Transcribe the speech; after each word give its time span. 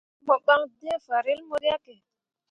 Mo 0.25 0.35
ɓan 0.45 0.61
d̃ǝǝ 0.79 0.93
fanrel 1.05 1.39
mo 1.47 1.55
riahke. 1.61 1.95